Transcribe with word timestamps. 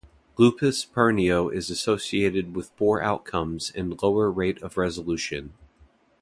Lupus 0.39 0.83
pernio 0.83 1.49
is 1.53 1.69
associated 1.69 2.55
with 2.55 2.75
poor 2.75 3.01
outcomes 3.01 3.69
and 3.75 4.01
lower 4.01 4.31
rate 4.31 4.59
of 4.63 4.75
resolution. 4.75 5.53